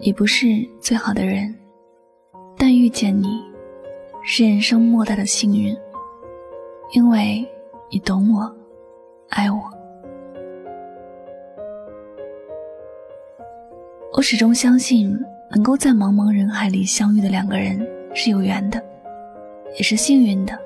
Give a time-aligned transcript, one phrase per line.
[0.00, 0.46] 你不是
[0.80, 1.54] 最好的人，
[2.58, 3.40] 但遇见你，
[4.24, 5.74] 是人生莫大的幸运，
[6.92, 7.46] 因为
[7.90, 8.54] 你懂我，
[9.30, 9.62] 爱我。
[14.12, 15.16] 我始终相信，
[15.52, 17.80] 能够在茫茫人海里相遇的两个人
[18.12, 18.82] 是有缘的，
[19.76, 20.58] 也是幸运的。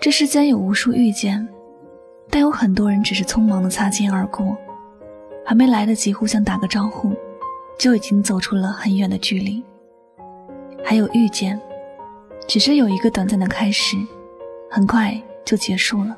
[0.00, 1.46] 这世间有无数遇见，
[2.30, 4.56] 但有很多人只是匆忙的擦肩而过，
[5.44, 7.12] 还没来得及互相打个招呼。
[7.78, 9.62] 就已经走出了很远的距离。
[10.84, 11.60] 还有遇见，
[12.46, 13.96] 只是有一个短暂的开始，
[14.70, 16.16] 很快就结束了，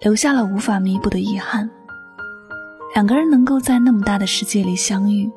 [0.00, 1.68] 留下了无法弥补的遗憾。
[2.94, 5.30] 两个人能够在那么大的世界里相遇，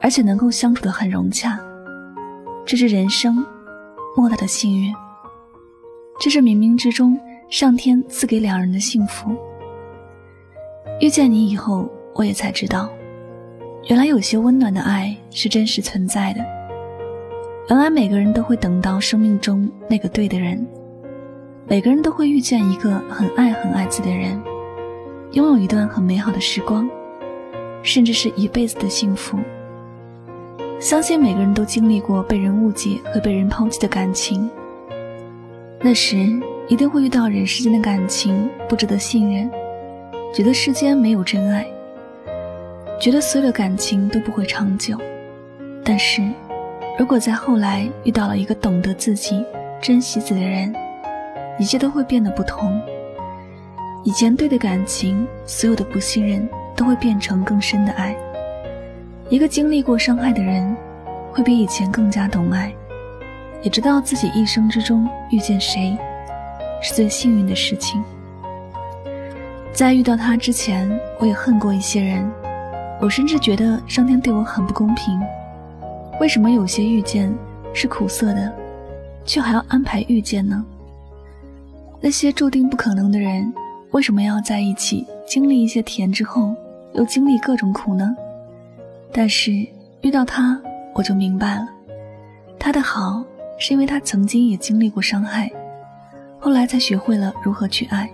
[0.00, 1.58] 而且能够相处的很融洽，
[2.64, 3.46] 这是人生
[4.16, 4.94] 莫大的幸运。
[6.18, 7.18] 这是冥冥之中
[7.48, 9.34] 上天赐给两人的幸福。
[11.00, 12.88] 遇见你以后，我也才知道。
[13.88, 16.40] 原来有些温暖的爱是真实存在的。
[17.68, 20.66] 原来每个人都会等到生命中那个对的人，
[21.68, 24.42] 每个人都会遇见一个很爱很爱自己的人，
[25.32, 26.90] 拥有一段很美好的时光，
[27.80, 29.38] 甚至是一辈子的幸福。
[30.80, 34.50] 相信每个人都经历过被人误解和被人抛弃的感情，
[35.80, 36.16] 那时
[36.66, 39.48] 一定会遇到人世间的感情不值得信任，
[40.34, 41.64] 觉得世间没有真爱。
[42.98, 44.96] 觉得所有的感情都不会长久，
[45.84, 46.22] 但是，
[46.98, 49.44] 如果在后来遇到了一个懂得自己、
[49.82, 50.74] 珍惜自己的人，
[51.58, 52.80] 一切都会变得不同。
[54.02, 58.16] 以前对的感情，所有的不信任都会变成更深的爱。
[59.28, 60.74] 一个经历过伤害的人，
[61.32, 62.72] 会比以前更加懂爱，
[63.62, 65.96] 也知道自己一生之中遇见谁，
[66.80, 68.02] 是最幸运的事情。
[69.70, 70.88] 在遇到他之前，
[71.18, 72.26] 我也恨过一些人。
[73.00, 75.20] 我甚至觉得上天对我很不公平，
[76.20, 77.32] 为什么有些遇见
[77.74, 78.52] 是苦涩的，
[79.24, 80.64] 却还要安排遇见呢？
[82.00, 83.52] 那些注定不可能的人，
[83.90, 86.54] 为什么要在一起经历一些甜之后，
[86.94, 88.16] 又经历各种苦呢？
[89.12, 89.52] 但是
[90.00, 90.60] 遇到他，
[90.94, 91.68] 我就明白了，
[92.58, 93.22] 他的好
[93.58, 95.50] 是因为他曾经也经历过伤害，
[96.38, 98.10] 后来才学会了如何去爱，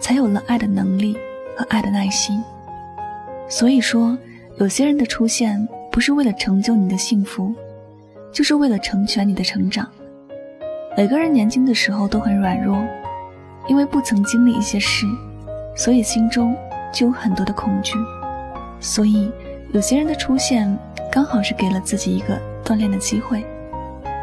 [0.00, 1.16] 才有了爱的能力
[1.56, 2.42] 和爱的耐心。
[3.52, 4.16] 所以说，
[4.56, 7.54] 有些人的出现不是为了成就你的幸福，
[8.32, 9.86] 就是为了成全你的成长。
[10.96, 12.82] 每个人年轻的时候都很软弱，
[13.68, 15.04] 因为不曾经历一些事，
[15.76, 16.56] 所以心中
[16.90, 17.92] 就有很多的恐惧。
[18.80, 19.30] 所以，
[19.74, 20.74] 有些人的出现
[21.10, 23.44] 刚好是给了自己一个锻炼的机会，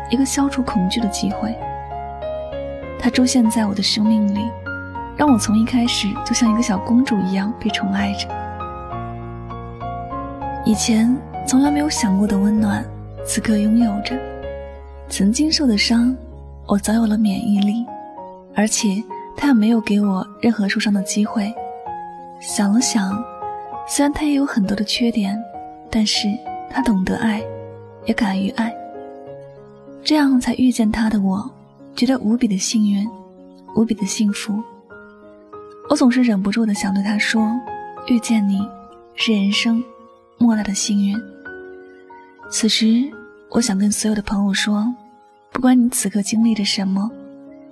[0.09, 1.56] 一个消除恐惧的机会。
[2.97, 4.50] 他出现在我的生命里，
[5.16, 8.28] 让我从一开始就像一个小公主一样被宠爱着。
[10.69, 11.12] 以前
[11.47, 12.85] 从来没有想过的温暖，
[13.25, 14.16] 此刻拥有着；
[15.09, 16.16] 曾经受的伤，
[16.68, 17.84] 我早有了免疫力，
[18.53, 19.03] 而且
[19.35, 21.52] 他也没有给我任何受伤的机会。
[22.40, 23.19] 想了想，
[23.88, 25.35] 虽然他也有很多的缺点，
[25.90, 26.28] 但是
[26.69, 27.41] 他懂得爱，
[28.06, 28.72] 也敢于爱。
[30.03, 31.50] 这样才遇见他的我，
[31.96, 33.09] 觉得无比的幸运，
[33.75, 34.62] 无比的幸福。
[35.90, 37.59] 我总是忍不住的想对他说
[38.06, 38.62] ：“遇见你，
[39.16, 39.84] 是人生。”
[40.40, 41.22] 莫大的幸运。
[42.50, 43.08] 此时，
[43.50, 44.92] 我想跟所有的朋友说：，
[45.52, 47.12] 不管你此刻经历着什么，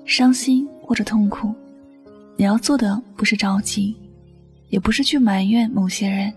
[0.05, 1.51] 伤心或者痛苦，
[2.35, 3.95] 你要做的不是着急，
[4.67, 6.31] 也不是去埋怨某些人，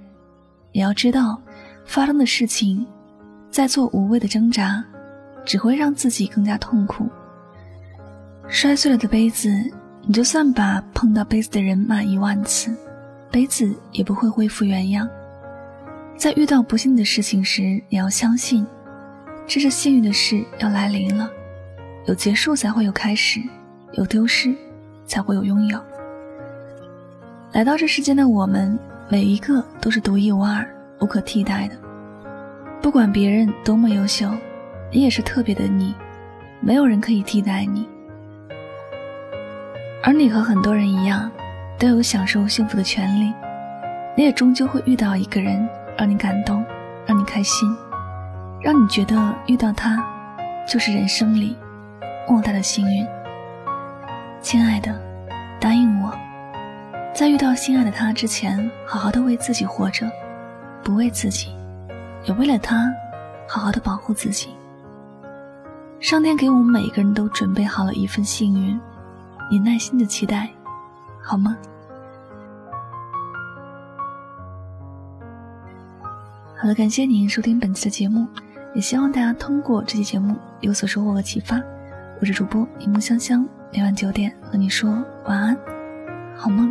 [0.72, 1.38] 你要知道，
[1.84, 2.86] 发生的事情，
[3.50, 4.82] 在做无谓的挣扎，
[5.44, 7.08] 只会让自己更加痛苦。
[8.48, 9.50] 摔碎了的杯子，
[10.06, 12.74] 你就算把碰到杯子的人骂一万次，
[13.30, 15.08] 杯子也不会恢复原样。
[16.20, 18.66] 在遇到不幸的事情时，你要相信，
[19.46, 21.30] 这是幸运的事要来临了。
[22.04, 23.40] 有结束才会有开始，
[23.92, 24.54] 有丢失
[25.06, 25.80] 才会有拥有。
[27.52, 28.78] 来到这世间的我们，
[29.08, 30.62] 每一个都是独一无二、
[31.00, 31.74] 无可替代的。
[32.82, 34.30] 不管别人多么优秀，
[34.92, 35.94] 你也是特别的你，
[36.60, 37.88] 没有人可以替代你。
[40.02, 41.32] 而你和很多人一样，
[41.78, 43.32] 都有享受幸福的权利。
[44.14, 45.66] 你也终究会遇到一个人。
[46.00, 46.64] 让你感动，
[47.06, 47.76] 让你开心，
[48.62, 50.02] 让你觉得遇到他
[50.66, 51.54] 就是人生里
[52.26, 53.06] 莫大的幸运。
[54.40, 54.98] 亲爱的，
[55.60, 56.10] 答应我，
[57.12, 60.10] 在遇到心爱的他之前，好好的为自己活着，
[60.82, 61.54] 不为自己，
[62.24, 62.90] 也为了他，
[63.46, 64.48] 好好的保护自己。
[66.00, 68.80] 上天给我们每个人都准备好了一份幸运，
[69.50, 70.48] 你耐心的期待，
[71.22, 71.58] 好吗？
[76.60, 78.26] 好了，感谢您收听本期的节目，
[78.74, 81.58] 也希望大家通过这期节目有所收获和启发。
[82.20, 84.90] 我是主播一木香香，每晚九点和你说
[85.24, 85.56] 晚安，
[86.36, 86.70] 好梦。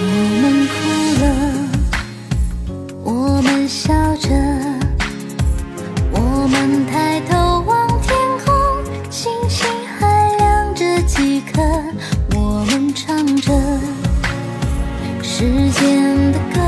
[0.00, 0.04] 我
[0.40, 0.74] 们哭
[1.22, 1.24] 了
[3.02, 4.28] 我们笑着
[6.12, 8.50] 我们抬头望天空
[9.10, 9.66] 星星
[9.98, 11.60] 还亮着几颗
[12.36, 13.52] 我们唱着
[15.20, 16.67] 时间的歌。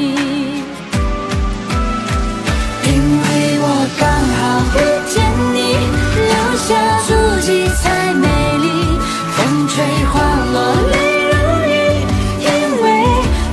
[4.75, 5.21] 遇见
[5.53, 5.75] 你
[6.15, 8.27] 留下足迹才美
[8.57, 8.99] 丽
[9.31, 10.21] 风吹花
[10.53, 10.55] 落
[10.91, 10.93] 泪
[11.31, 11.35] 如
[11.67, 11.71] 雨
[12.39, 12.47] 因
[12.83, 12.85] 为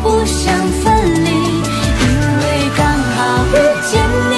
[0.03, 2.45] 不想分离因为
[2.77, 3.17] 刚好
[3.53, 3.57] 遇
[3.91, 4.01] 见
[4.31, 4.35] 你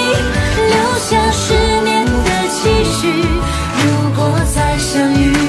[0.69, 3.11] 留下十年的期许
[3.83, 5.40] 如果再相遇。